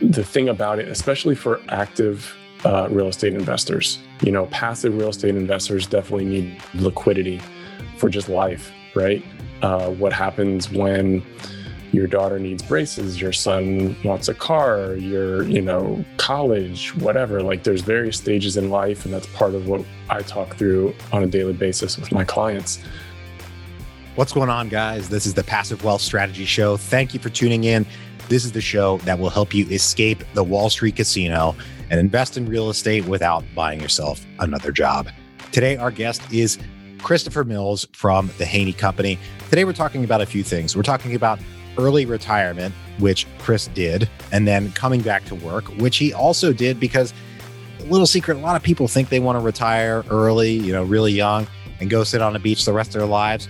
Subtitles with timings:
[0.00, 5.10] the thing about it, especially for active uh, real estate investors, you know, passive real
[5.10, 7.40] estate investors definitely need liquidity
[7.96, 9.24] for just life, right?
[9.62, 11.22] Uh, what happens when
[11.92, 17.42] your daughter needs braces, your son wants a car, your, you know, college, whatever.
[17.42, 21.22] Like there's various stages in life, and that's part of what I talk through on
[21.22, 22.80] a daily basis with my clients.
[24.16, 25.08] What's going on, guys?
[25.08, 26.76] This is the Passive Wealth Strategy Show.
[26.76, 27.86] Thank you for tuning in.
[28.28, 31.56] This is the show that will help you escape the Wall Street casino
[31.90, 35.08] and invest in real estate without buying yourself another job.
[35.50, 36.58] Today, our guest is
[37.02, 39.18] Christopher Mills from the Haney Company.
[39.48, 40.76] Today, we're talking about a few things.
[40.76, 41.40] We're talking about
[41.78, 46.78] early retirement, which Chris did, and then coming back to work, which he also did
[46.78, 47.14] because
[47.80, 50.84] a little secret, a lot of people think they want to retire early, you know,
[50.84, 51.46] really young
[51.80, 53.48] and go sit on a beach the rest of their lives.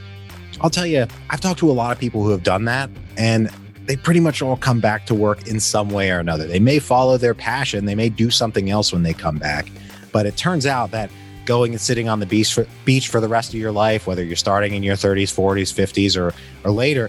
[0.61, 3.51] I'll tell you, I've talked to a lot of people who have done that, and
[3.89, 6.47] they pretty much all come back to work in some way or another.
[6.47, 9.67] They may follow their passion, they may do something else when they come back.
[10.13, 11.11] But it turns out that
[11.47, 14.23] going and sitting on the beach for, beach for the rest of your life, whether
[14.23, 17.09] you're starting in your 30s, 40s, 50s, or, or later,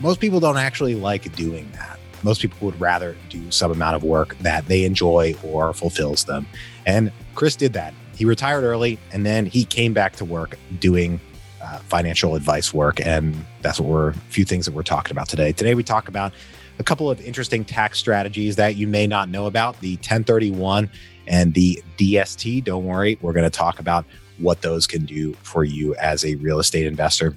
[0.00, 1.98] most people don't actually like doing that.
[2.22, 6.46] Most people would rather do some amount of work that they enjoy or fulfills them.
[6.84, 7.94] And Chris did that.
[8.14, 11.18] He retired early and then he came back to work doing
[11.62, 13.00] uh, financial advice work.
[13.04, 15.52] And that's what we're a few things that we're talking about today.
[15.52, 16.32] Today, we talk about
[16.78, 20.90] a couple of interesting tax strategies that you may not know about the 1031
[21.26, 22.64] and the DST.
[22.64, 24.04] Don't worry, we're going to talk about
[24.38, 27.36] what those can do for you as a real estate investor.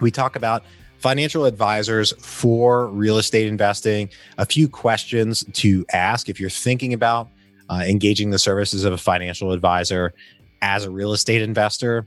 [0.00, 0.64] We talk about
[0.98, 7.28] financial advisors for real estate investing, a few questions to ask if you're thinking about
[7.70, 10.12] uh, engaging the services of a financial advisor
[10.60, 12.06] as a real estate investor.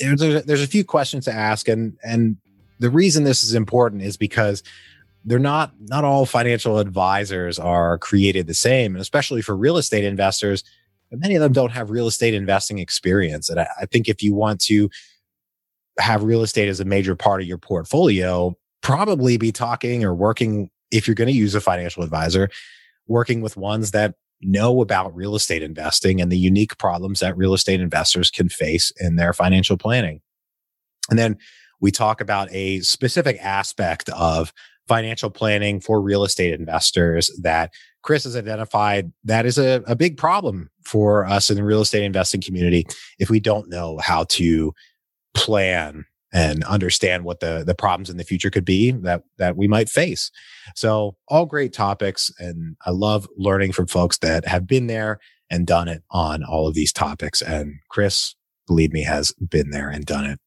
[0.00, 2.36] There's a, there's a few questions to ask, and and
[2.78, 4.62] the reason this is important is because
[5.24, 10.04] they're not not all financial advisors are created the same, and especially for real estate
[10.04, 10.64] investors,
[11.10, 13.48] many of them don't have real estate investing experience.
[13.48, 14.90] And I, I think if you want to
[15.98, 20.70] have real estate as a major part of your portfolio, probably be talking or working,
[20.90, 22.48] if you're going to use a financial advisor,
[23.06, 27.54] working with ones that know about real estate investing and the unique problems that real
[27.54, 30.20] estate investors can face in their financial planning.
[31.10, 31.38] And then
[31.80, 34.52] we talk about a specific aspect of
[34.86, 37.72] financial planning for real estate investors that
[38.02, 42.04] Chris has identified that is a, a big problem for us in the real estate
[42.04, 42.86] investing community
[43.18, 44.72] if we don't know how to
[45.34, 49.66] plan and understand what the the problems in the future could be that that we
[49.66, 50.30] might face.
[50.74, 55.18] So all great topics and I love learning from folks that have been there
[55.50, 58.34] and done it on all of these topics and Chris
[58.66, 60.38] believe me has been there and done it.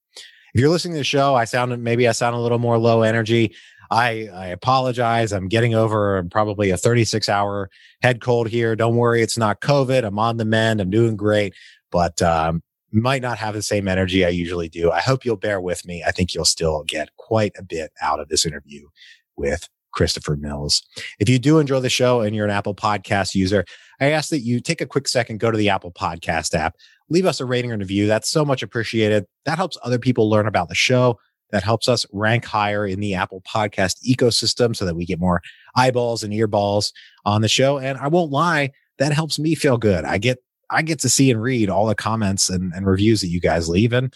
[0.54, 3.02] If you're listening to the show, I sound maybe I sound a little more low
[3.02, 3.56] energy.
[3.90, 5.34] I, I apologize.
[5.34, 7.70] I'm getting over probably a 36 hour
[8.02, 8.76] head cold here.
[8.76, 9.22] Don't worry.
[9.22, 10.06] It's not COVID.
[10.06, 10.80] I'm on the mend.
[10.80, 11.54] I'm doing great,
[11.92, 14.92] but um, might not have the same energy I usually do.
[14.92, 16.04] I hope you'll bear with me.
[16.06, 18.88] I think you'll still get quite a bit out of this interview
[19.36, 20.84] with Christopher Mills.
[21.20, 23.66] If you do enjoy the show and you're an Apple Podcast user,
[24.00, 26.76] I ask that you take a quick second, go to the Apple Podcast app,
[27.10, 28.08] leave us a rating or review.
[28.08, 29.26] That's so much appreciated.
[29.46, 31.20] That helps other people learn about the show.
[31.52, 35.42] That helps us rank higher in the Apple Podcast ecosystem so that we get more
[35.76, 36.94] eyeballs and earballs
[37.26, 37.78] on the show.
[37.78, 40.06] And I won't lie, that helps me feel good.
[40.06, 40.40] I get
[40.72, 43.70] I get to see and read all the comments and, and reviews that you guys
[43.70, 44.14] leave and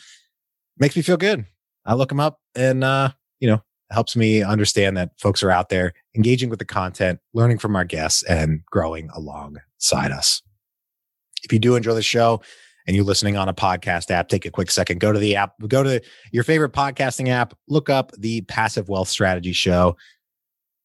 [0.80, 1.46] makes me feel good.
[1.86, 3.62] I look them up and, uh, you know,
[3.92, 7.86] helps me understand that folks are out there engaging with the content, learning from our
[7.86, 10.42] guests and growing alongside us.
[11.44, 12.42] If you do enjoy the show
[12.88, 15.54] and you're listening on a podcast app, take a quick second, go to the app,
[15.68, 16.02] go to
[16.32, 19.96] your favorite podcasting app, look up the Passive Wealth Strategy Show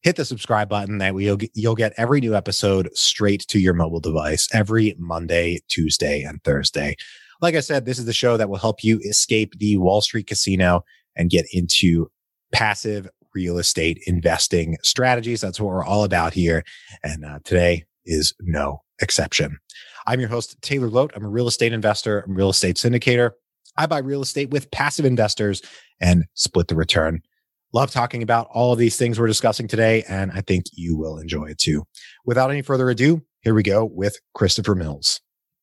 [0.03, 3.75] hit the subscribe button that you'll get, you'll get every new episode straight to your
[3.75, 6.97] mobile device every Monday, Tuesday, and Thursday.
[7.41, 10.27] Like I said, this is the show that will help you escape the Wall Street
[10.27, 10.85] casino
[11.17, 12.11] and get into
[12.53, 15.41] passive real estate investing strategies.
[15.41, 16.65] That's what we're all about here.
[17.03, 19.59] And uh, today is no exception.
[20.07, 21.11] I'm your host, Taylor Loht.
[21.15, 23.33] I'm a real estate investor, I'm a real estate syndicator.
[23.77, 25.63] I buy real estate with passive investors
[26.01, 27.23] and split the return.
[27.73, 31.19] Love talking about all of these things we're discussing today, and I think you will
[31.19, 31.85] enjoy it too.
[32.25, 35.21] Without any further ado, here we go with Christopher Mills.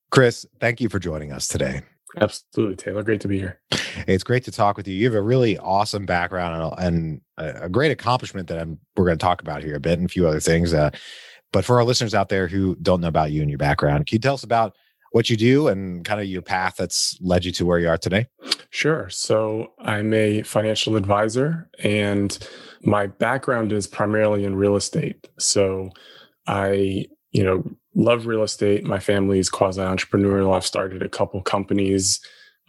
[0.09, 1.81] Chris, thank you for joining us today.
[2.15, 3.04] Absolutely, Taylor.
[3.04, 3.59] Great to be here.
[4.07, 4.95] It's great to talk with you.
[4.95, 9.24] You have a really awesome background and a, great accomplishment that I'm, we're going to
[9.24, 10.74] talk about here a bit and a few other things.
[10.74, 10.92] Uh,
[11.51, 14.15] but for our listeners out there who don't know about you and your background, can
[14.15, 14.77] you tell us about
[15.12, 17.98] what you do and kind of your path that's led you to where you are
[17.98, 18.27] today?
[18.69, 19.09] Sure.
[19.09, 22.38] So I'm a financial advisor and
[22.83, 25.27] my background is primarily in real estate.
[25.39, 25.89] So
[26.45, 27.63] I, you know,
[27.95, 28.83] love real estate.
[28.83, 30.56] My family is quasi entrepreneurial.
[30.56, 32.19] I've started a couple companies.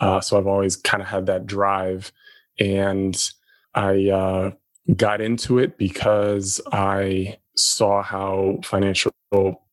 [0.00, 2.12] Uh, so I've always kind of had that drive.
[2.58, 3.30] And
[3.74, 4.50] I uh,
[4.96, 9.12] got into it because I saw how financial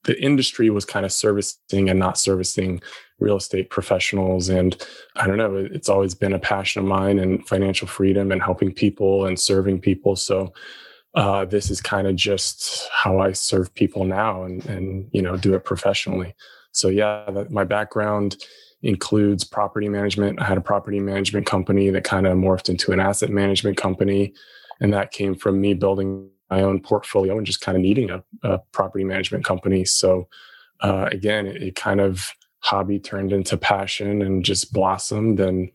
[0.06, 2.82] the industry was kind of servicing and not servicing
[3.20, 4.50] real estate professionals.
[4.50, 4.76] And
[5.16, 8.74] i don't know it's always been a passion of mine and financial freedom and helping
[8.74, 10.16] people and serving people.
[10.16, 10.54] So
[11.16, 15.38] uh, this is kind of just how i serve people now and and you know
[15.38, 16.36] do it professionally.
[16.72, 18.38] So yeah my background
[18.84, 20.40] includes property management.
[20.40, 24.34] I had a property management company that kind of morphed into an asset management company
[24.80, 28.24] and that came from me building my own portfolio and just kind of needing a,
[28.44, 29.86] a property management company.
[29.86, 30.28] So
[30.82, 35.40] uh, again, it, it, kind of hobby turned into passion and just blossomed.
[35.40, 35.72] And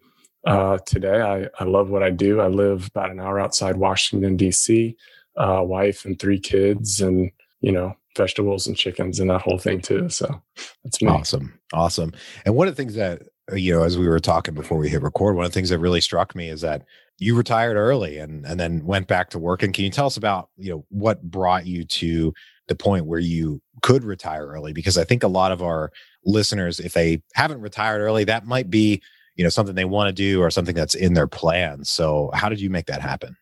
[0.47, 2.41] uh, today, I, I love what I do.
[2.41, 4.97] I live about an hour outside Washington D.C.
[5.37, 7.31] Uh, wife and three kids, and
[7.61, 10.09] you know vegetables and chickens and that whole thing too.
[10.09, 10.43] So
[10.85, 11.09] that's me.
[11.09, 12.13] Awesome, awesome.
[12.45, 13.23] And one of the things that
[13.55, 15.79] you know, as we were talking before we hit record, one of the things that
[15.79, 16.83] really struck me is that
[17.19, 19.63] you retired early and and then went back to work.
[19.63, 22.33] And can you tell us about you know what brought you to
[22.69, 24.73] the point where you could retire early?
[24.73, 25.93] Because I think a lot of our
[26.25, 29.03] listeners, if they haven't retired early, that might be
[29.37, 31.91] you know something they want to do or something that's in their plans.
[31.91, 33.37] So how did you make that happen?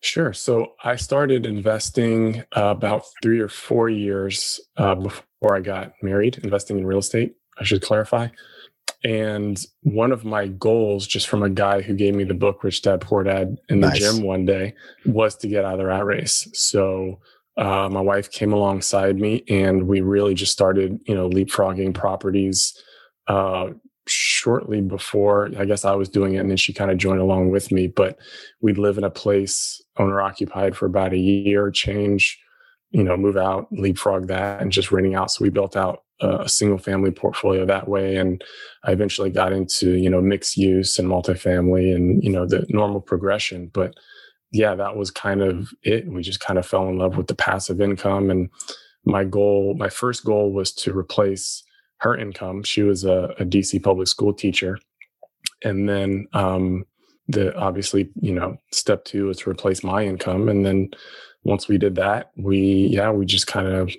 [0.00, 0.34] Sure.
[0.34, 6.38] So I started investing uh, about three or four years uh, before I got married,
[6.44, 7.34] investing in real estate.
[7.58, 8.28] I should clarify.
[9.04, 12.82] And one of my goals, just from a guy who gave me the book Rich
[12.82, 13.98] Dad Poor Dad in the nice.
[13.98, 14.74] gym one day,
[15.04, 16.48] was to get out of the rat race.
[16.54, 17.20] So
[17.58, 22.76] uh, my wife came alongside me, and we really just started, you know, leapfrogging properties.
[23.28, 23.68] Uh,
[24.06, 27.50] shortly before, I guess I was doing it, and then she kind of joined along
[27.50, 27.86] with me.
[27.86, 28.18] But
[28.62, 32.40] we'd live in a place owner occupied for about a year, change,
[32.90, 35.30] you know, move out, leapfrog that, and just renting out.
[35.30, 38.16] So we built out a single family portfolio that way.
[38.16, 38.42] And
[38.84, 43.00] I eventually got into, you know, mixed use and multifamily and, you know, the normal
[43.00, 43.70] progression.
[43.72, 43.94] But
[44.52, 46.06] yeah, that was kind of it.
[46.06, 48.30] We just kind of fell in love with the passive income.
[48.30, 48.50] And
[49.04, 51.62] my goal, my first goal was to replace
[51.98, 52.62] her income.
[52.62, 54.78] She was a, a DC public school teacher.
[55.62, 56.84] And then, um,
[57.26, 60.48] the obviously, you know, step two was to replace my income.
[60.48, 60.90] And then
[61.42, 63.90] once we did that, we, yeah, we just kind of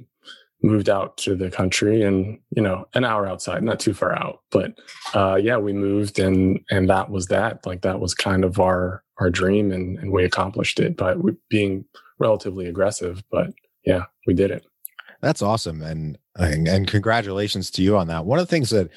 [0.61, 4.41] moved out to the country and you know an hour outside not too far out.
[4.51, 4.77] But
[5.13, 7.65] uh yeah we moved and and that was that.
[7.65, 11.15] Like that was kind of our our dream and, and we accomplished it by
[11.49, 11.85] being
[12.19, 13.51] relatively aggressive but
[13.85, 14.65] yeah we did it.
[15.21, 18.25] That's awesome and and, and congratulations to you on that.
[18.25, 18.89] One of the things that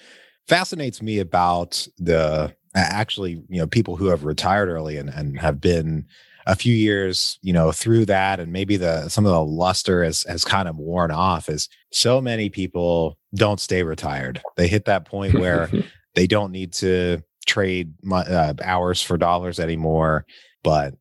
[0.49, 5.61] fascinates me about the actually you know people who have retired early and, and have
[5.61, 6.07] been
[6.49, 10.23] a few years, you know, through that, and maybe the some of the luster has
[10.23, 11.51] has kind of worn off.
[11.51, 14.41] Is so many people don't stay retired.
[14.57, 15.71] They hit that point where
[16.15, 20.25] they don't need to trade uh, hours for dollars anymore,
[20.65, 20.95] but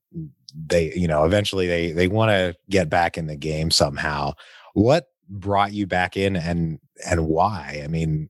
[0.54, 4.34] they, you know, eventually they they want to get back in the game somehow.
[4.74, 7.82] What brought you back in, and and why?
[7.86, 8.30] I mean,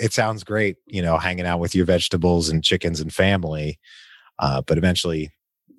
[0.00, 3.80] it sounds great, you know, hanging out with your vegetables and chickens and family.
[4.38, 5.30] Uh, but eventually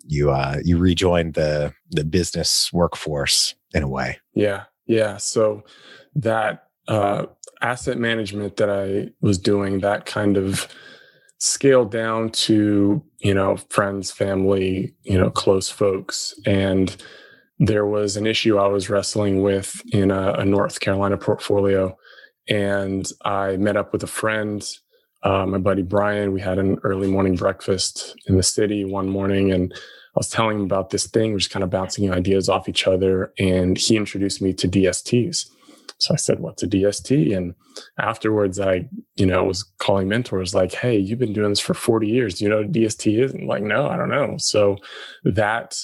[0.05, 4.19] you uh, you rejoined the the business workforce in a way.
[4.33, 5.17] Yeah, yeah.
[5.17, 5.63] So
[6.15, 7.25] that uh,
[7.61, 10.67] asset management that I was doing, that kind of
[11.39, 16.95] scaled down to you know friends, family, you know, close folks, and
[17.59, 21.97] there was an issue I was wrestling with in a, a North Carolina portfolio,
[22.49, 24.65] and I met up with a friend
[25.23, 29.51] uh, my buddy Brian, we had an early morning breakfast in the city one morning,
[29.51, 31.31] and I was telling him about this thing.
[31.31, 35.49] We're just kind of bouncing ideas off each other, and he introduced me to DSTs.
[35.97, 37.55] So I said, "What's a DST?" And
[37.97, 42.07] afterwards, I, you know, was calling mentors like, "Hey, you've been doing this for 40
[42.07, 42.35] years.
[42.35, 44.77] Do you know what DST is?" And like, "No, I don't know." So
[45.23, 45.77] that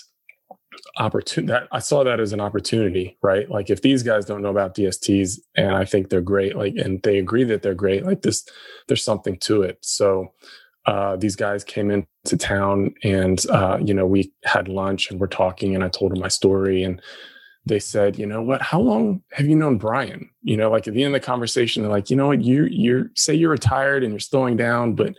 [0.99, 3.49] opportunity that I saw that as an opportunity, right?
[3.49, 7.01] Like if these guys don't know about DSTs and I think they're great, like and
[7.03, 8.45] they agree that they're great, like this,
[8.87, 9.79] there's something to it.
[9.81, 10.33] So
[10.85, 15.27] uh, these guys came into town and uh, you know we had lunch and we're
[15.27, 17.01] talking and I told them my story and
[17.65, 20.29] they said, you know what, how long have you known Brian?
[20.41, 22.65] You know, like at the end of the conversation, they're like, you know what, you
[22.65, 25.15] you say you're retired and you're slowing down, but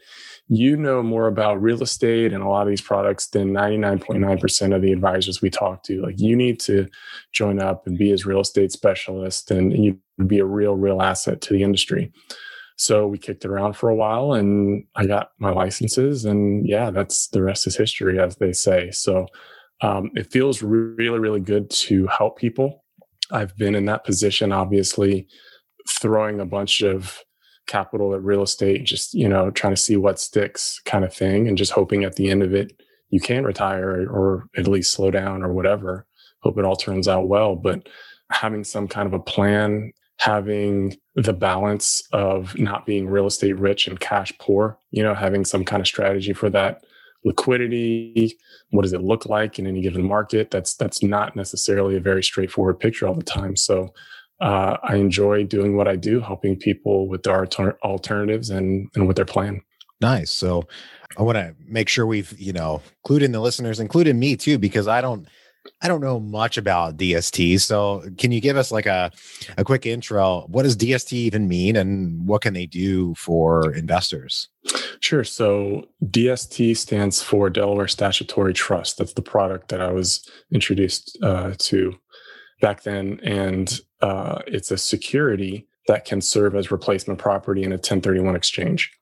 [0.52, 4.82] you know more about real estate and a lot of these products than 99.9% of
[4.82, 6.02] the advisors we talk to.
[6.02, 6.88] Like you need to
[7.30, 11.00] join up and be as real estate specialist and, and you be a real, real
[11.00, 12.12] asset to the industry.
[12.76, 17.28] So we kicked around for a while and I got my licenses and yeah, that's
[17.28, 18.90] the rest is history, as they say.
[18.90, 19.26] So
[19.82, 22.84] um, it feels really, really good to help people.
[23.30, 25.28] I've been in that position, obviously,
[25.88, 27.22] throwing a bunch of
[27.70, 31.48] capital at real estate, just, you know, trying to see what sticks kind of thing
[31.48, 35.10] and just hoping at the end of it, you can retire or at least slow
[35.10, 36.06] down or whatever.
[36.40, 37.56] Hope it all turns out well.
[37.56, 37.88] But
[38.30, 43.88] having some kind of a plan having the balance of not being real estate rich
[43.88, 46.84] and cash poor, you know, having some kind of strategy for that
[47.24, 48.36] liquidity,
[48.70, 50.50] what does it look like in any given market?
[50.50, 53.56] That's that's not necessarily a very straightforward picture all the time.
[53.56, 53.94] So
[54.40, 57.46] uh, I enjoy doing what I do, helping people with their
[57.82, 59.62] alternatives and and with their plan.
[60.00, 60.30] Nice.
[60.30, 60.66] So
[61.18, 64.88] I want to make sure we've, you know, including the listeners, including me too, because
[64.88, 65.28] I don't
[65.82, 67.60] I don't know much about DST.
[67.60, 69.10] So can you give us like a,
[69.58, 70.46] a quick intro?
[70.48, 74.48] What does DST even mean and what can they do for investors?
[75.00, 75.24] Sure.
[75.24, 78.98] So DST stands for Delaware Statutory Trust.
[78.98, 81.94] That's the product that I was introduced uh, to
[82.60, 83.20] back then.
[83.22, 88.92] And uh, it's a security that can serve as replacement property in a 1031 exchange.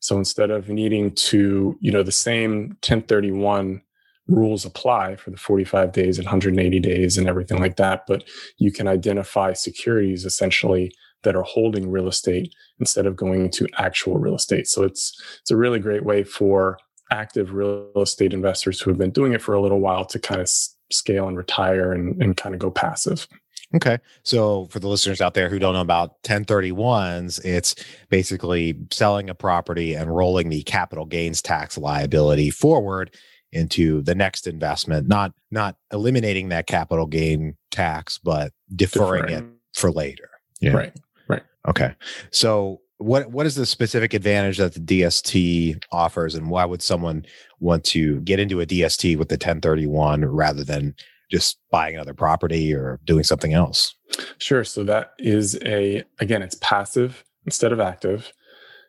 [0.00, 3.82] So instead of needing to, you know, the same 1031
[4.28, 8.04] rules apply for the 45 days and 180 days and everything like that.
[8.06, 8.24] But
[8.58, 10.92] you can identify securities essentially
[11.22, 14.68] that are holding real estate instead of going into actual real estate.
[14.68, 16.78] So it's it's a really great way for
[17.10, 20.40] active real estate investors who have been doing it for a little while to kind
[20.40, 20.48] of
[20.90, 23.26] scale and retire and, and kind of go passive.
[23.74, 23.98] Okay.
[24.22, 27.74] So for the listeners out there who don't know about 1031s, it's
[28.08, 33.14] basically selling a property and rolling the capital gains tax liability forward
[33.52, 39.44] into the next investment, not not eliminating that capital gain tax, but deferring, deferring.
[39.44, 40.30] it for later.
[40.60, 40.72] Yeah.
[40.72, 40.92] Right.
[41.28, 41.42] Right.
[41.68, 41.94] Okay.
[42.30, 47.26] So what what is the specific advantage that the DST offers and why would someone
[47.60, 50.94] want to get into a DST with the 1031 rather than
[51.30, 53.94] just buying another property or doing something else?
[54.38, 54.64] Sure.
[54.64, 58.32] So that is a again, it's passive instead of active.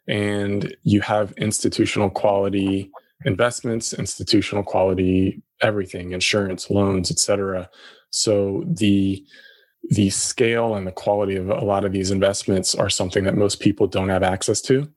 [0.07, 2.91] And you have institutional quality
[3.25, 7.69] investments, institutional quality, everything, insurance, loans, etc.
[8.11, 9.25] So the
[9.89, 13.59] the scale and the quality of a lot of these investments are something that most
[13.59, 14.87] people don't have access to.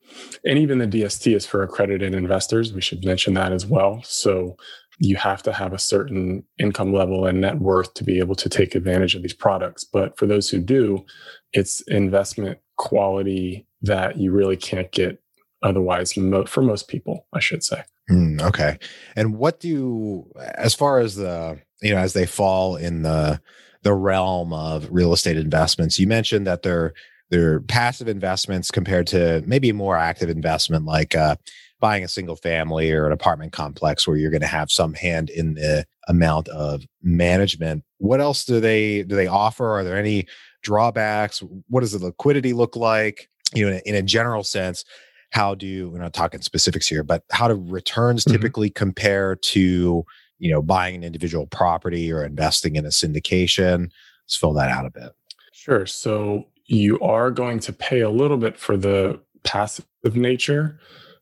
[0.45, 2.73] And even the DST is for accredited investors.
[2.73, 4.01] We should mention that as well.
[4.03, 4.57] So
[4.99, 8.49] you have to have a certain income level and net worth to be able to
[8.49, 9.85] take advantage of these products.
[9.85, 11.05] But for those who do,
[11.53, 15.23] it's investment quality that you really can't get
[15.63, 16.13] otherwise
[16.47, 17.83] for most people, I should say.
[18.11, 18.79] Mm, okay.
[19.17, 23.41] And what do as far as the you know as they fall in the
[23.83, 26.93] the realm of real estate investments, you mentioned that they're
[27.31, 31.37] they're passive investments compared to maybe more active investment like uh,
[31.79, 35.31] buying a single family or an apartment complex where you're going to have some hand
[35.31, 37.85] in the amount of management.
[37.99, 39.67] What else do they do they offer?
[39.71, 40.27] Are there any
[40.63, 41.43] drawbacks?
[41.69, 43.29] What does the liquidity look like?
[43.55, 44.85] You know, in a, in a general sense,
[45.31, 48.37] how do we're not talking specifics here, but how do returns mm-hmm.
[48.37, 50.05] typically compare to
[50.41, 53.91] you know buying an individual property or investing in a syndication?
[54.25, 55.13] Let's fill that out a bit.
[55.53, 55.87] Sure.
[55.87, 60.79] So you are going to pay a little bit for the passive nature,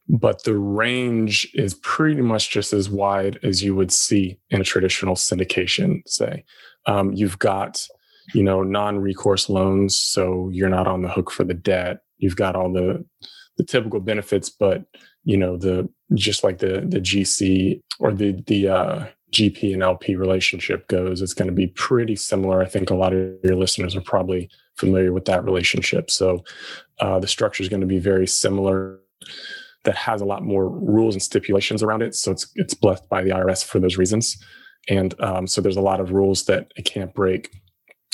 [0.08, 4.64] but the range is pretty much just as wide as you would see in a
[4.64, 6.02] traditional syndication.
[6.06, 6.44] Say,
[6.86, 7.86] um, you've got
[8.34, 12.00] you know non-recourse loans, so you're not on the hook for the debt.
[12.18, 13.04] You've got all the
[13.56, 14.84] the typical benefits, but
[15.28, 20.16] you know the just like the the GC or the the uh, GP and LP
[20.16, 22.62] relationship goes, it's going to be pretty similar.
[22.62, 26.10] I think a lot of your listeners are probably familiar with that relationship.
[26.10, 26.44] So
[27.00, 29.00] uh, the structure is going to be very similar.
[29.84, 32.14] That has a lot more rules and stipulations around it.
[32.14, 34.42] So it's it's blessed by the IRS for those reasons.
[34.88, 37.50] And um, so there's a lot of rules that it can't break.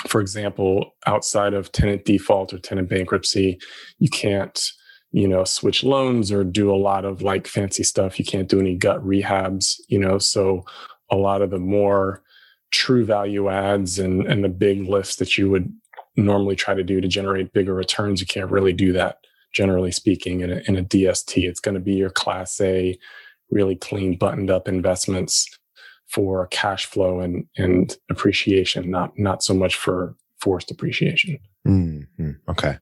[0.09, 3.61] For example, outside of tenant default or tenant bankruptcy,
[4.01, 4.73] you can't
[5.15, 8.19] you know, switch loans or do a lot of like fancy stuff.
[8.19, 10.65] You can't do any gut rehabs, you know, so
[11.09, 12.21] a lot of the more
[12.73, 15.73] true value adds and, and the big lifts that you would
[16.17, 19.19] normally try to do to generate bigger returns, you can't really do that,
[19.53, 21.45] generally speaking, in a, in a DST.
[21.45, 22.99] It's going to be your class A,
[23.51, 25.47] really clean, buttoned up investments
[26.09, 31.39] for cash flow and, and appreciation, not, not so much for forced appreciation.
[31.65, 32.31] Mm-hmm.
[32.49, 32.79] Okay.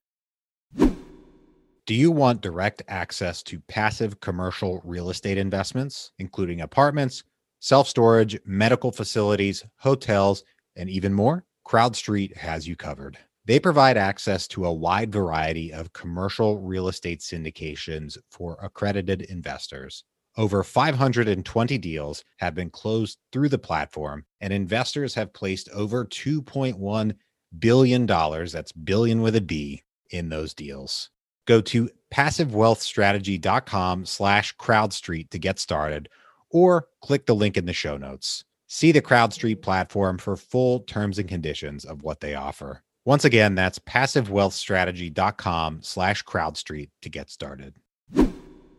[1.85, 7.25] Do you want direct access to passive commercial real estate investments, including apartments,
[7.59, 10.45] self storage, medical facilities, hotels,
[10.77, 11.45] and even more?
[11.67, 13.19] CrowdStreet has you covered.
[13.47, 20.05] They provide access to a wide variety of commercial real estate syndications for accredited investors.
[20.37, 27.17] Over 520 deals have been closed through the platform, and investors have placed over $2.1
[27.59, 31.11] billion, that's billion with a B, in those deals.
[31.47, 36.09] Go to passivewealthstrategy.com slash crowdstreet to get started,
[36.51, 38.45] or click the link in the show notes.
[38.69, 42.83] See the CrowdStreet platform for full terms and conditions of what they offer.
[43.05, 47.75] Once again, that's passivewealthstrategy.com slash crowdstreet to get started.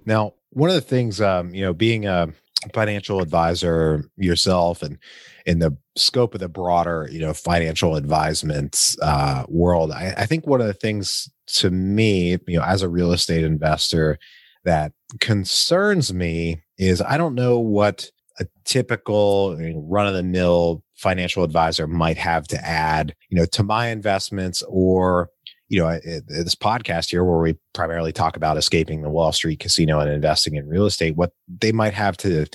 [0.05, 2.29] Now, one of the things, um, you know, being a
[2.73, 4.97] financial advisor yourself and
[5.45, 10.47] in the scope of the broader, you know, financial advisement uh, world, I, I think
[10.47, 14.17] one of the things to me, you know, as a real estate investor
[14.63, 21.43] that concerns me is I don't know what a typical run of the mill financial
[21.43, 25.29] advisor might have to add, you know, to my investments or
[25.73, 29.99] you know, this podcast here where we primarily talk about escaping the Wall Street casino
[29.99, 32.45] and investing in real estate, what they might have to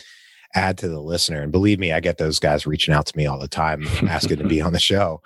[0.54, 1.42] add to the listener.
[1.42, 4.36] And believe me, I get those guys reaching out to me all the time asking
[4.38, 5.20] to be on the show.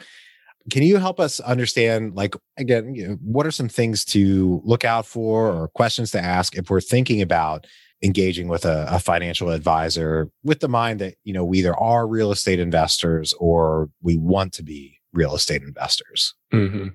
[0.70, 4.86] Can you help us understand, like, again, you know, what are some things to look
[4.86, 7.66] out for or questions to ask if we're thinking about
[8.02, 12.04] engaging with a, a, financial advisor with the mind that you know we either are
[12.04, 16.34] real estate investors or we want to be real estate investors.
[16.52, 16.88] Mm-hmm.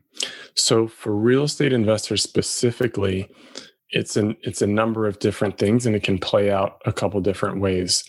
[0.56, 3.28] so for real estate investors specifically
[3.90, 7.20] it's an it's a number of different things and it can play out a couple
[7.22, 8.04] different ways.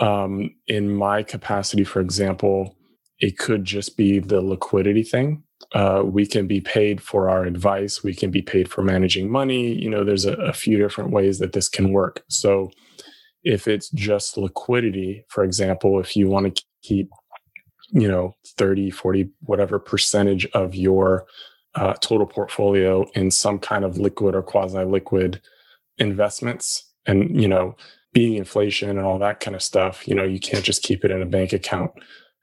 [0.00, 2.76] Um, in my capacity for example
[3.20, 5.44] it could just be the liquidity thing.
[5.72, 8.02] Uh, we can be paid for our advice.
[8.02, 9.72] We can be paid for managing money.
[9.72, 12.22] You know there's a, a few different ways that this can work.
[12.28, 12.70] So
[13.44, 17.10] if it's just liquidity for example if you want to keep
[17.90, 21.26] you know 30 40 whatever percentage of your
[21.74, 25.40] uh, total portfolio in some kind of liquid or quasi liquid
[25.98, 26.90] investments.
[27.06, 27.76] And you know
[28.12, 31.10] being inflation and all that kind of stuff you know you can't just keep it
[31.10, 31.92] in a bank account.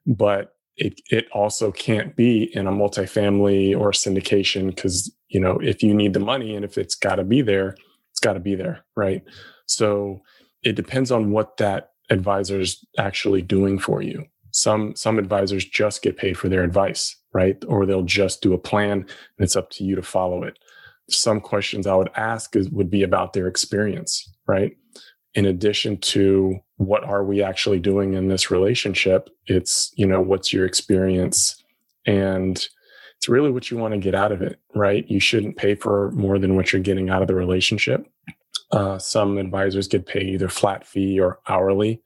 [0.06, 5.84] But it, it also can't be in a multifamily or syndication because you know if
[5.84, 7.76] you need the money and if it's got to be there
[8.12, 9.24] it's got to be there right?
[9.66, 10.22] So
[10.64, 16.02] it depends on what that advisor is actually doing for you some some advisors just
[16.02, 17.64] get paid for their advice right?
[17.68, 19.08] Or they'll just do a plan and
[19.40, 20.60] it's up to you to follow it.
[21.10, 24.76] Some questions i would ask is, would be about their experience right?
[25.34, 30.54] In addition to what are we actually doing in this relationship it's you know what's
[30.54, 31.64] your experience?
[32.06, 32.58] And
[33.18, 35.06] it's really what you want to get out of it right?
[35.10, 38.08] You shouldn't pay for more than what you're getting out of the relationship.
[38.72, 42.02] Uh, some advisors get paid either flat fee or hourly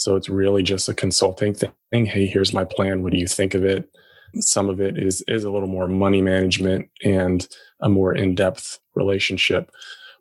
[0.00, 2.06] so it's really just a consulting thing.
[2.06, 3.02] Hey here's my plan.
[3.02, 3.86] What do you think of it?
[4.36, 7.46] Some of it is is a little more money management and
[7.82, 9.70] a more in-depth relationship.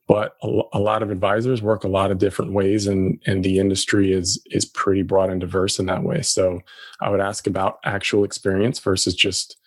[0.05, 3.57] But a, a, lot of advisors work a lot of different ways and and the
[3.57, 6.23] industry is is pretty broad and diverse in that way.
[6.23, 6.59] So
[6.99, 9.57] i would ask about actual experience versus just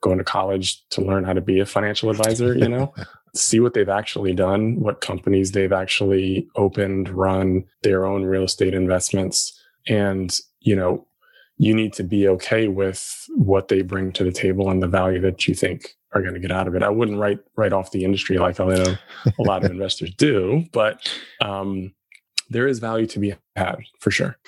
[0.00, 2.92] going to college to learn how to be a financial advisor you know?
[3.36, 8.74] See what they've actually done what companies they've actually opened run their own real estate
[8.74, 9.56] investments
[9.88, 11.06] and you know
[11.56, 15.20] you need to be okay with what they bring to the table and the value
[15.20, 16.82] that you think are going to get out of it.
[16.82, 18.94] I wouldn't write right off the industry like I know
[19.26, 21.12] a lot of investors do, but
[21.42, 21.92] um,
[22.48, 24.38] there is value to be had for sure.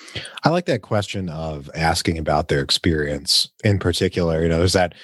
[0.43, 4.41] I like that question of asking about their experience in particular.
[4.41, 4.95] You know, there's that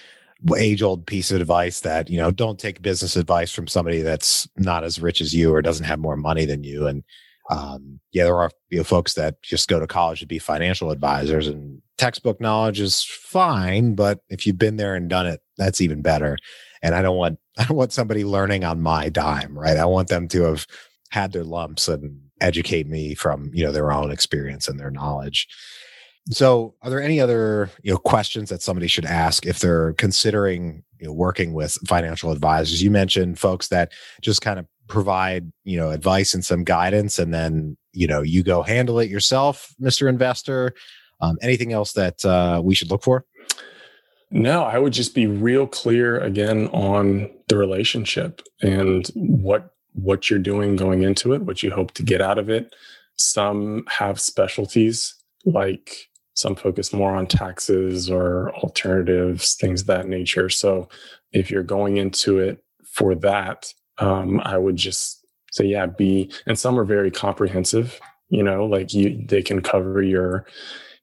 [0.58, 4.48] age old piece of advice that, you know, don't take business advice from somebody that's
[4.58, 6.88] not as rich as you or doesn't have more money than you.
[6.88, 7.04] And
[7.50, 10.92] um, yeah, there are you know, folks that just go to college to be financial
[10.92, 15.82] advisors, and textbook knowledge is fine, but if you've been there and done it, that's
[15.82, 16.38] even better.
[16.82, 19.78] And I don't want I don't want somebody learning on my dime, right?
[19.78, 20.66] I want them to have
[21.10, 25.48] had their lumps and educate me from you know their own experience and their knowledge.
[26.32, 30.84] So, are there any other you know questions that somebody should ask if they're considering
[31.00, 32.84] you know, working with financial advisors?
[32.84, 37.34] You mentioned folks that just kind of provide you know advice and some guidance and
[37.34, 40.74] then you know you go handle it yourself mr investor.
[41.22, 43.26] Um, anything else that uh, we should look for?
[44.32, 50.40] No i would just be real clear again on the relationship and what what you're
[50.40, 52.76] doing going into it what you hope to get out of it.
[53.18, 60.50] Some have specialties like some focus more on taxes or alternatives things of that nature.
[60.50, 60.88] So
[61.34, 66.58] if you're going into it for that um, I would just say, yeah, be, and
[66.58, 70.46] some are very comprehensive, you know, like you, they can cover your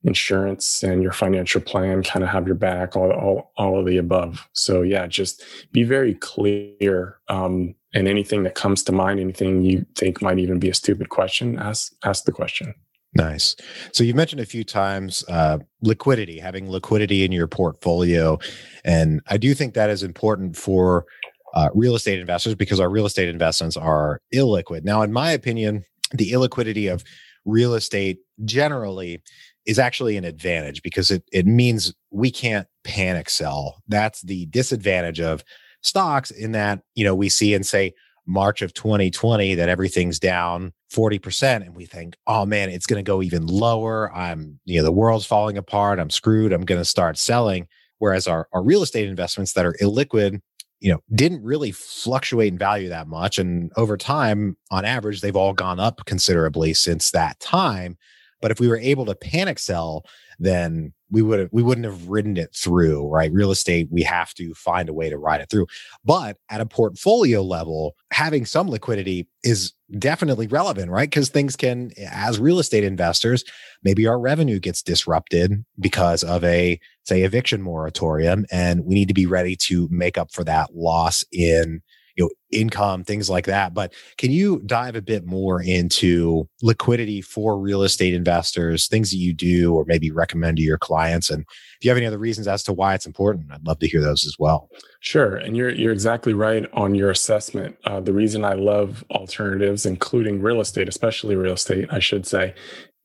[0.05, 3.97] insurance and your financial plan kind of have your back, all, all, all of the
[3.97, 4.49] above.
[4.53, 7.19] So yeah, just be very clear.
[7.29, 11.09] Um, and anything that comes to mind, anything you think might even be a stupid
[11.09, 12.75] question, ask, ask the question.
[13.15, 13.57] Nice.
[13.93, 18.39] So you've mentioned a few times uh, liquidity, having liquidity in your portfolio,
[18.85, 21.07] and I do think that is important for
[21.55, 24.85] uh, real estate investors because our real estate investments are illiquid.
[24.85, 27.05] Now, in my opinion, the illiquidity of
[27.45, 29.23] real estate generally
[29.65, 33.83] is actually an advantage because it it means we can't panic sell.
[33.89, 35.43] That's the disadvantage of
[35.83, 37.95] stocks in that you know we see and say
[38.27, 43.09] March of 2020 that everything's down 40% and we think, oh man, it's going to
[43.09, 44.13] go even lower.
[44.13, 45.99] I'm, you know, the world's falling apart.
[45.99, 46.53] I'm screwed.
[46.53, 47.69] I'm going to start selling.
[47.99, 50.41] Whereas our, our real estate investments that are illiquid,
[50.81, 53.39] you know, didn't really fluctuate in value that much.
[53.39, 57.97] And over time, on average, they've all gone up considerably since that time.
[58.43, 60.05] But if we were able to panic sell,
[60.39, 63.33] then we would have, we wouldn't have ridden it through, right?
[63.33, 65.67] Real estate, we have to find a way to ride it through.
[66.05, 71.09] But at a portfolio level, having some liquidity is definitely relevant, right?
[71.09, 73.45] Because things can, as real estate investors,
[73.83, 79.15] maybe our revenue gets disrupted because of a, say, eviction moratorium, and we need to
[79.15, 81.83] be ready to make up for that loss in
[82.17, 83.75] you know income things like that.
[83.75, 89.19] But can you dive a bit more into liquidity for real estate investors things that
[89.19, 91.31] you do or maybe recommend to your clients?
[91.31, 93.89] And if you have any other reasons as to why it's important i'd love to
[93.89, 94.69] hear those as well.
[95.01, 97.77] Sure and you're you're exactly right on your assessment.
[97.85, 102.55] Uh, the reason i love alternatives including real estate especially real estate i should say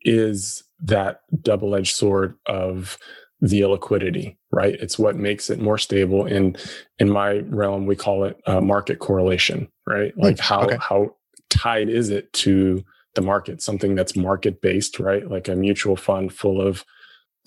[0.04, 2.98] is that double-edged sword of
[3.42, 4.76] the liquidity, right?
[4.76, 6.26] It's what makes it more stable.
[6.26, 6.56] In
[7.00, 10.14] in my realm, we call it uh, market correlation, right?
[10.14, 10.78] Hmm, like how okay.
[10.80, 11.16] how
[11.50, 13.62] tied is it to the market?
[13.62, 15.30] Something that's market based, right?
[15.30, 16.86] Like a mutual fund full of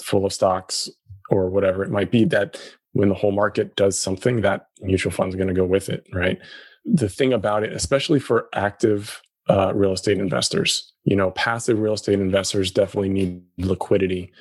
[0.02, 0.90] full of stocks
[1.30, 2.24] or whatever it might be.
[2.24, 2.61] That
[2.92, 6.07] when the whole market does something, that mutual fund is going to go with it,
[6.12, 6.38] right?
[6.85, 11.94] The thing about it, especially for active uh, real estate investors, you know, passive real
[11.94, 14.33] estate investors definitely need liquidity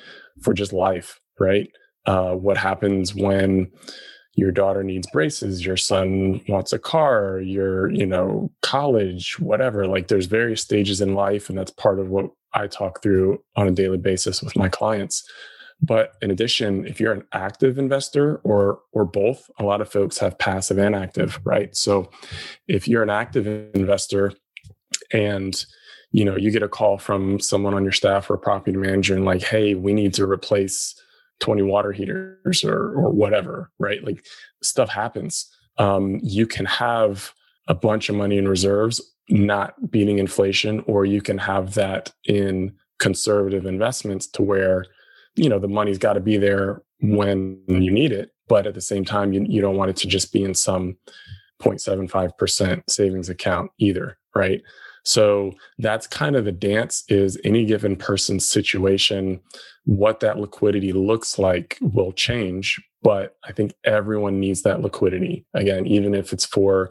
[0.42, 1.70] for just life right?
[2.06, 3.70] Uh, what happens when
[4.36, 9.86] your daughter needs braces, your son wants a car, your, you know, college, whatever.
[9.86, 13.68] Like there's various stages in life, and that's part of what I talk through on
[13.68, 15.24] a daily basis with my clients.
[15.80, 20.18] But in addition, if you're an active investor or or both, a lot of folks
[20.18, 21.74] have passive and active, right?
[21.76, 22.10] So
[22.68, 24.32] if you're an active investor
[25.12, 25.64] and
[26.10, 29.14] you know you get a call from someone on your staff or a property manager
[29.14, 30.94] and like, hey, we need to replace
[31.40, 34.04] 20 water heaters or or whatever, right?
[34.04, 34.24] Like
[34.62, 35.50] stuff happens.
[35.78, 37.32] Um, you can have
[37.66, 42.74] a bunch of money in reserves not beating inflation, or you can have that in
[42.98, 44.84] conservative investments to where,
[45.34, 48.30] you know, the money's got to be there when you need it.
[48.48, 50.98] But at the same time, you, you don't want it to just be in some
[51.62, 54.60] 0.75% savings account either, right?
[55.04, 59.40] So that's kind of the dance is any given person's situation,
[59.84, 62.82] what that liquidity looks like will change.
[63.02, 65.44] But I think everyone needs that liquidity.
[65.52, 66.90] Again, even if it's for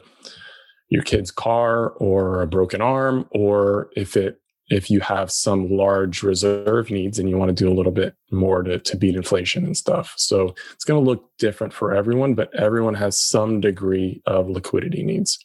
[0.88, 6.22] your kid's car or a broken arm, or if it if you have some large
[6.22, 9.64] reserve needs and you want to do a little bit more to, to beat inflation
[9.64, 10.14] and stuff.
[10.16, 15.02] So it's going to look different for everyone, but everyone has some degree of liquidity
[15.02, 15.38] needs.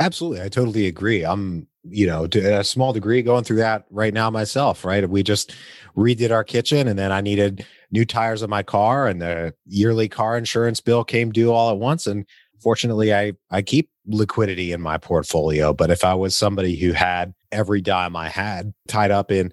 [0.00, 0.42] Absolutely.
[0.42, 1.24] I totally agree.
[1.24, 5.08] I'm, you know, to a small degree going through that right now myself, right?
[5.08, 5.54] We just
[5.96, 10.08] redid our kitchen and then I needed new tires on my car and the yearly
[10.08, 12.06] car insurance bill came due all at once.
[12.06, 12.26] And
[12.60, 15.72] fortunately, I, I keep liquidity in my portfolio.
[15.72, 19.52] But if I was somebody who had every dime I had tied up in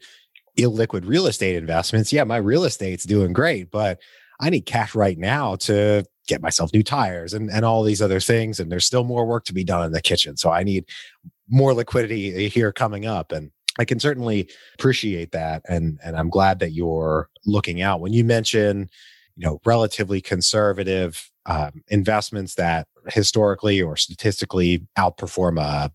[0.57, 3.99] illiquid real estate investments, yeah, my real estate's doing great, but
[4.39, 8.19] I need cash right now to get myself new tires and, and all these other
[8.19, 8.59] things.
[8.59, 10.37] And there's still more work to be done in the kitchen.
[10.37, 10.85] So I need
[11.49, 13.31] more liquidity here coming up.
[13.31, 15.63] And I can certainly appreciate that.
[15.67, 17.99] And, and I'm glad that you're looking out.
[17.99, 18.89] When you mention,
[19.35, 25.91] you know, relatively conservative um, investments that historically or statistically outperform a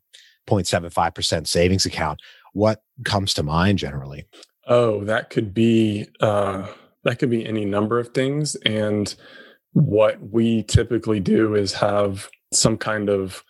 [0.49, 2.21] 0.75% savings account,
[2.53, 4.27] what comes to mind generally?
[4.67, 6.67] Oh, that could be uh,
[7.05, 8.57] that could be any number of things.
[8.57, 9.13] And
[9.73, 13.43] what we typically do is have some kind of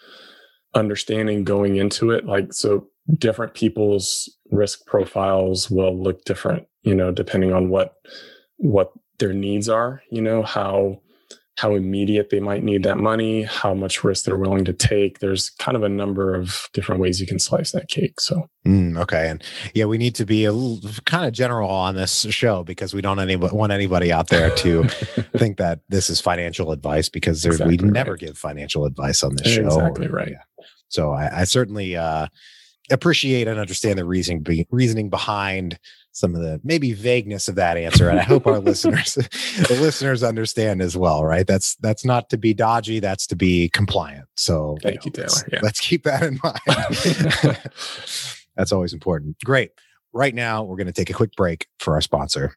[0.74, 2.26] understanding going into it.
[2.26, 7.94] Like, so different people's risk profiles will look different, you know, depending on what,
[8.56, 11.00] what their needs are, you know, how,
[11.60, 15.18] how immediate they might need that money, how much risk they're willing to take.
[15.18, 18.18] There's kind of a number of different ways you can slice that cake.
[18.18, 19.28] So, mm, okay.
[19.28, 22.94] And yeah, we need to be a little kind of general on this show because
[22.94, 24.84] we don't any, want anybody out there to
[25.36, 27.92] think that this is financial advice because exactly we right.
[27.92, 29.66] never give financial advice on this show.
[29.66, 30.32] Exactly right.
[30.90, 32.26] So I, I certainly uh,
[32.90, 35.78] appreciate and understand the reasoning, be, reasoning behind
[36.12, 39.14] some of the maybe vagueness of that answer and i hope our listeners
[39.68, 41.46] the listeners understand as well right?
[41.46, 44.26] That's that's not to be dodgy that's to be compliant.
[44.36, 45.48] So thank you, know, you taylor.
[45.52, 45.60] Yeah.
[45.62, 47.58] let's keep that in mind.
[48.56, 49.36] That's always important.
[49.44, 49.70] Great.
[50.12, 52.56] Right now we're going to take a quick break for our sponsor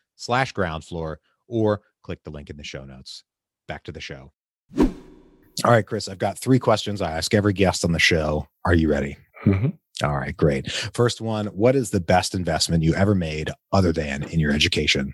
[0.21, 3.23] slash ground floor or click the link in the show notes.
[3.67, 4.31] Back to the show.
[4.77, 8.47] All right, Chris, I've got three questions I ask every guest on the show.
[8.65, 9.17] Are you ready?
[9.45, 9.69] Mm-hmm.
[10.03, 10.71] All right, great.
[10.71, 15.13] First one What is the best investment you ever made other than in your education?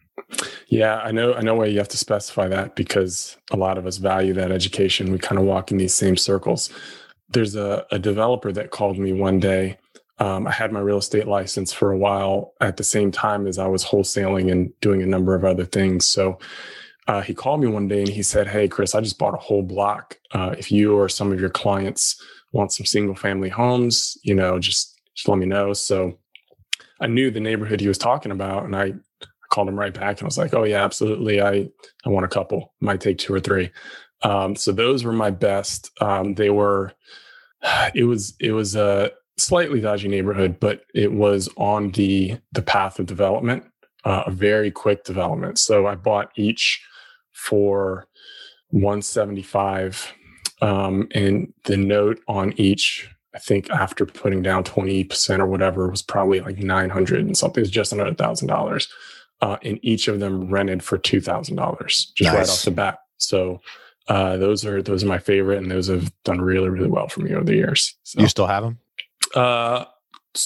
[0.67, 1.34] Yeah, I know.
[1.34, 4.52] I know why you have to specify that because a lot of us value that
[4.52, 5.12] education.
[5.12, 6.70] We kind of walk in these same circles.
[7.30, 9.78] There's a, a developer that called me one day.
[10.19, 13.60] Um, I had my real estate license for a while at the same time as
[13.60, 16.08] I was wholesaling and doing a number of other things.
[16.08, 16.39] So
[17.08, 19.41] uh, he called me one day and he said, Hey, Chris, I just bought a
[19.41, 20.17] whole block.
[20.32, 24.60] Uh, if you or some of your clients want some single family homes, you know,
[24.60, 25.73] just, just let me know.
[25.73, 26.17] So
[26.99, 28.93] I knew the neighborhood he was talking about and I
[29.49, 31.41] called him right back and I was like, Oh yeah, absolutely.
[31.41, 31.69] I,
[32.06, 33.71] I want a couple, might take two or three.
[34.23, 35.91] Um, so those were my best.
[36.01, 36.91] Um, they were,
[37.93, 43.00] it was, it was a slightly dodgy neighborhood, but it was on the, the path
[43.00, 43.63] of development,
[44.04, 45.60] uh, a very quick development.
[45.60, 46.82] So I bought each
[47.32, 48.08] for
[48.71, 50.13] 175
[50.62, 56.02] um, and the note on each i think after putting down 20% or whatever was
[56.02, 58.88] probably like 900 and something it's just under a thousand dollars
[59.41, 62.34] uh, and each of them rented for $2000 just nice.
[62.34, 63.62] right off the bat so
[64.08, 67.21] uh, those are those are my favorite and those have done really really well for
[67.21, 68.80] me over the years so, you still have them
[69.36, 69.86] uh,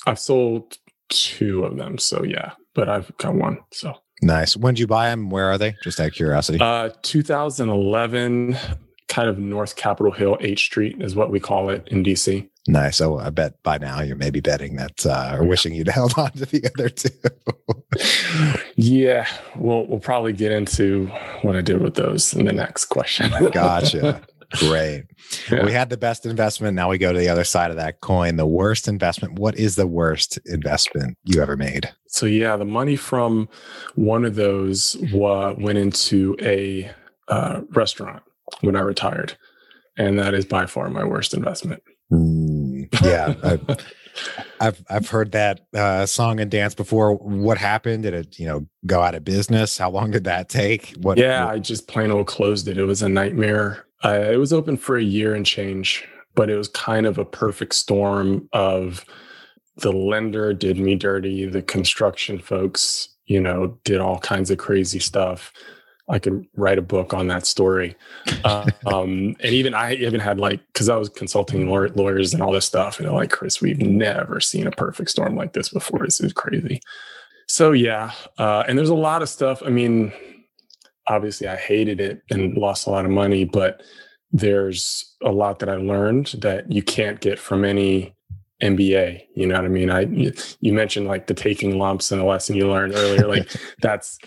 [0.07, 0.77] i've sold
[1.09, 4.55] two of them so yeah but i've got one so Nice.
[4.55, 5.29] When did you buy them?
[5.29, 5.75] Where are they?
[5.83, 6.59] Just out of curiosity.
[6.61, 8.55] Uh, 2011,
[9.07, 12.47] kind of North Capitol Hill, H Street is what we call it in DC.
[12.67, 12.97] Nice.
[12.97, 16.31] So I bet by now you're maybe betting that uh, or wishing you'd held on
[16.33, 17.09] to the other two.
[18.75, 21.07] yeah, we'll we'll probably get into
[21.41, 23.31] what I did with those in the next question.
[23.51, 24.21] gotcha.
[24.53, 25.05] Great.
[25.49, 25.65] Yeah.
[25.65, 26.75] We had the best investment.
[26.75, 28.35] Now we go to the other side of that coin.
[28.35, 29.39] The worst investment.
[29.39, 31.91] What is the worst investment you ever made?
[32.07, 33.47] So yeah, the money from
[33.95, 36.91] one of those went into a
[37.27, 38.23] uh, restaurant
[38.61, 39.37] when I retired,
[39.97, 41.81] and that is by far my worst investment.
[42.11, 43.33] Mm, yeah.
[43.43, 43.77] I,
[44.59, 47.15] I've I've heard that uh, song and dance before.
[47.15, 48.03] What happened?
[48.03, 49.77] Did it you know go out of business?
[49.77, 50.93] How long did that take?
[50.99, 51.17] What?
[51.17, 51.53] Yeah, what?
[51.55, 52.77] I just plain old closed it.
[52.77, 53.85] It was a nightmare.
[54.03, 57.25] Uh, it was open for a year and change, but it was kind of a
[57.25, 59.05] perfect storm of
[59.77, 64.99] the lender did me dirty, the construction folks, you know, did all kinds of crazy
[64.99, 65.53] stuff.
[66.09, 67.95] I could write a book on that story.
[68.43, 72.51] Uh, um, and even I even had like, because I was consulting lawyers and all
[72.51, 76.03] this stuff, and they're like, Chris, we've never seen a perfect storm like this before.
[76.03, 76.81] This is crazy.
[77.47, 79.61] So yeah, uh, and there's a lot of stuff.
[79.65, 80.11] I mean,
[81.07, 83.81] obviously I hated it and lost a lot of money, but
[84.31, 88.15] there's a lot that I learned that you can't get from any
[88.61, 89.23] MBA.
[89.35, 89.89] You know what I mean?
[89.89, 90.01] I
[90.59, 93.27] you mentioned like the taking lumps and the lesson you learned earlier.
[93.27, 93.49] Like
[93.81, 94.17] that's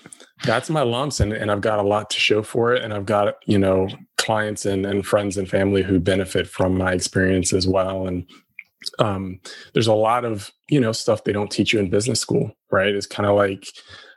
[0.44, 2.82] that's my lumps, and, and I've got a lot to show for it.
[2.82, 6.92] And I've got you know clients and, and friends and family who benefit from my
[6.92, 8.06] experience as well.
[8.06, 8.28] And
[8.98, 9.40] um,
[9.72, 12.94] there's a lot of you know stuff they don't teach you in business school, right?
[12.94, 13.66] It's kind of like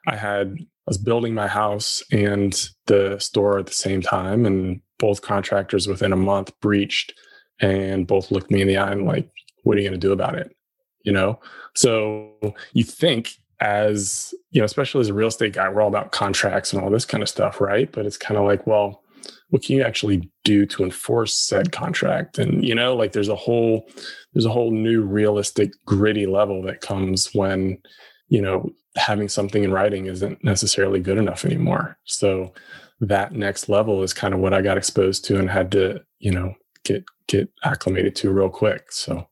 [0.08, 5.22] I had was building my house and the store at the same time, and both
[5.22, 7.14] contractors within a month breached,
[7.60, 9.30] and both looked me in the eye and like,
[9.64, 10.56] "What are you going to do about it?"
[11.04, 11.40] You know.
[11.76, 12.32] So
[12.74, 16.74] you think as you know, especially as a real estate guy, we're all about contracts
[16.74, 17.92] and all this kind of stuff, right?
[17.92, 19.04] But it's kind of like, well,
[19.50, 22.38] what can you actually do to enforce said contract?
[22.38, 23.90] And you know, like there's a whole
[24.34, 27.80] there's a whole new realistic, gritty level that comes when
[28.28, 31.98] you know having something in writing isn't necessarily good enough anymore.
[32.06, 32.54] So
[33.00, 36.32] that next level is kind of what I got exposed to and had to, you
[36.32, 38.92] know, get get acclimated to real quick.
[38.92, 39.28] So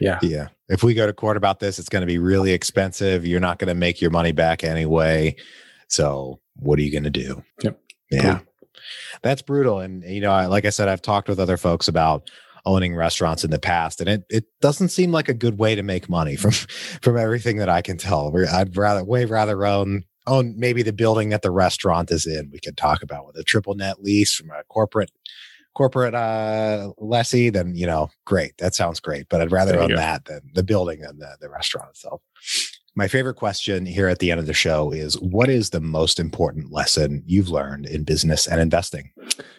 [0.00, 0.18] yeah.
[0.22, 0.48] Yeah.
[0.68, 3.26] If we go to court about this, it's going to be really expensive.
[3.26, 5.36] You're not going to make your money back anyway.
[5.88, 7.44] So what are you going to do?
[7.62, 7.80] Yep.
[8.10, 8.38] Yeah.
[8.38, 8.46] Cool.
[9.22, 9.80] That's brutal.
[9.80, 12.30] And, you know, like I said, I've talked with other folks about
[12.66, 15.82] owning restaurants in the past and it, it doesn't seem like a good way to
[15.82, 16.52] make money from
[17.02, 18.34] from everything that i can tell.
[18.52, 22.50] I'd rather way rather own own maybe the building that the restaurant is in.
[22.50, 25.10] We could talk about with a triple net lease from a corporate
[25.74, 29.96] corporate uh lessee then you know great that sounds great but i'd rather own go.
[29.96, 32.22] that than the building than the, the restaurant itself.
[32.96, 36.20] My favorite question here at the end of the show is what is the most
[36.20, 39.10] important lesson you've learned in business and investing?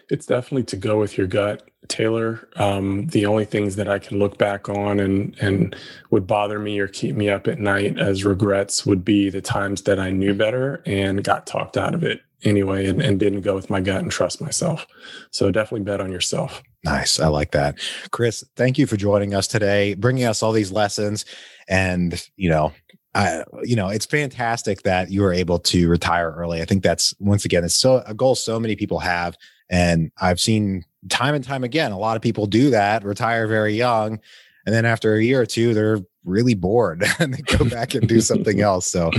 [0.10, 4.20] It's definitely to go with your gut taylor um, the only things that i can
[4.20, 5.76] look back on and and
[6.10, 9.84] would bother me or keep me up at night as regrets would be the times
[9.84, 13.56] that i knew better and got talked out of it anyway and, and didn't go
[13.56, 14.86] with my gut and trust myself.
[15.32, 16.62] So definitely bet on yourself.
[16.84, 17.20] Nice.
[17.20, 17.80] I like that.
[18.12, 21.26] Chris, thank you for joining us today, bringing us all these lessons.
[21.68, 22.74] And, you know,
[23.16, 26.62] I, you know, it's fantastic that you were able to retire early.
[26.62, 29.38] I think that's once again, it's so a goal so many people have.
[29.70, 33.74] And I've seen time and time again, a lot of people do that, retire very
[33.74, 34.20] young.
[34.66, 38.08] And then after a year or two, they're really bored and they go back and
[38.08, 38.88] do something else.
[38.88, 39.12] So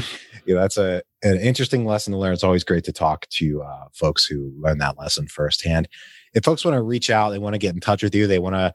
[0.46, 2.32] you know, that's a an interesting lesson to learn.
[2.32, 5.88] It's always great to talk to uh, folks who learn that lesson firsthand.
[6.34, 8.38] If folks want to reach out, they want to get in touch with you, they
[8.38, 8.72] want to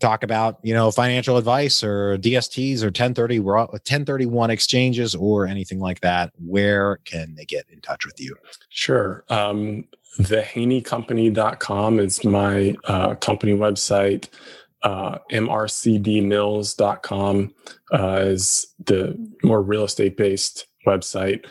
[0.00, 6.00] talk about you know financial advice or DSTs or 1030 1031 exchanges or anything like
[6.00, 8.36] that, where can they get in touch with you?
[8.68, 9.24] Sure.
[9.28, 9.84] Um,
[10.18, 14.28] thehaneycompany.com is my uh, company website.
[14.82, 17.54] Uh, mrcdmills.com
[17.92, 21.44] uh, is the more real estate based website.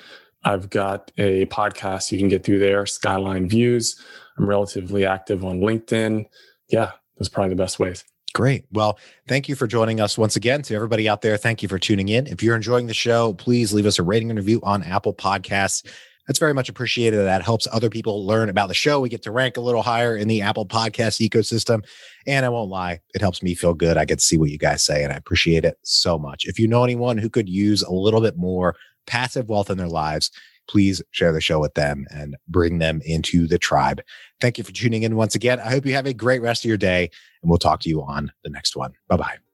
[0.44, 4.02] I've got a podcast you can get through there, Skyline Views.
[4.38, 6.26] I'm relatively active on LinkedIn.
[6.70, 8.06] Yeah, that's probably the best ways.
[8.34, 8.66] Great.
[8.72, 10.62] Well, thank you for joining us once again.
[10.64, 12.28] To everybody out there, thank you for tuning in.
[12.28, 15.86] If you're enjoying the show, please leave us a rating and review on Apple Podcasts.
[16.28, 17.18] That's very much appreciated.
[17.18, 19.00] That helps other people learn about the show.
[19.00, 21.86] We get to rank a little higher in the Apple Podcast ecosystem.
[22.26, 23.98] And I won't lie, it helps me feel good.
[23.98, 26.46] I get to see what you guys say, and I appreciate it so much.
[26.46, 29.88] If you know anyone who could use a little bit more passive wealth in their
[29.88, 30.30] lives,
[30.68, 34.02] please share the show with them and bring them into the tribe.
[34.42, 35.62] Thank you for tuning in once again.
[35.62, 37.10] I hope you have a great rest of your day,
[37.42, 38.92] and we'll talk to you on the next one.
[39.08, 39.47] Bye bye.